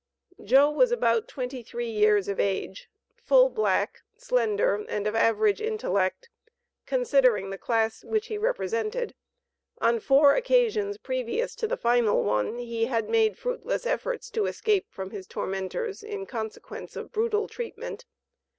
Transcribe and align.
Joe 0.43 0.71
was 0.71 0.91
about 0.91 1.27
twenty 1.27 1.61
three 1.61 1.91
years 1.91 2.27
of 2.27 2.39
age, 2.39 2.89
full 3.23 3.49
black, 3.51 4.01
slender, 4.17 4.83
and 4.89 5.05
of 5.05 5.13
average 5.13 5.61
intellect, 5.61 6.27
considering 6.87 7.51
the 7.51 7.57
class 7.59 8.03
which 8.03 8.25
he 8.25 8.35
represented. 8.39 9.13
On 9.79 9.99
four 9.99 10.33
occasions 10.33 10.97
previous 10.97 11.53
to 11.57 11.67
the 11.67 11.77
final 11.77 12.23
one 12.23 12.57
he 12.57 12.85
had 12.85 13.11
made 13.11 13.37
fruitless 13.37 13.85
efforts 13.85 14.31
to 14.31 14.47
escape 14.47 14.87
from 14.89 15.11
his 15.11 15.27
tormentors 15.27 16.01
in 16.01 16.25
consequence 16.25 16.95
of 16.95 17.11
brutal 17.11 17.47
treatment. 17.47 18.05